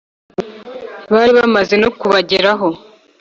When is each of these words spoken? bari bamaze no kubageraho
bari 1.13 1.31
bamaze 1.39 1.73
no 1.83 1.89
kubageraho 1.99 2.67